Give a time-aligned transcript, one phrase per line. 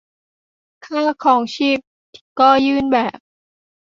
[0.85, 1.79] ค่าครองชีพ
[2.39, 3.17] ก็ยื่นแบบ